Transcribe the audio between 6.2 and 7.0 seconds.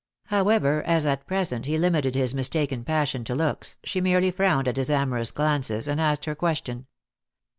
her question.